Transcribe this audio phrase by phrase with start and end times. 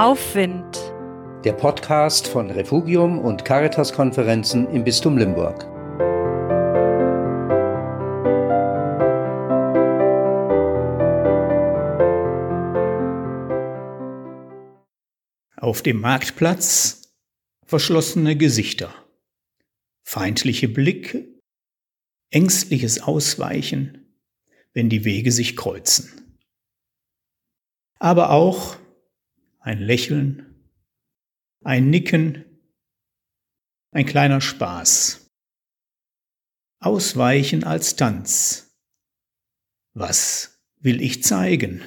[0.00, 0.78] Aufwind.
[1.44, 5.66] Der Podcast von Refugium und Caritas-Konferenzen im Bistum Limburg.
[15.58, 17.12] Auf dem Marktplatz
[17.66, 18.94] verschlossene Gesichter,
[20.02, 21.28] feindliche Blicke,
[22.30, 24.16] ängstliches Ausweichen,
[24.72, 26.38] wenn die Wege sich kreuzen.
[27.98, 28.78] Aber auch
[29.60, 30.68] ein Lächeln,
[31.62, 32.44] ein Nicken,
[33.92, 35.30] ein kleiner Spaß.
[36.82, 38.74] Ausweichen als Tanz.
[39.92, 41.82] Was will ich zeigen?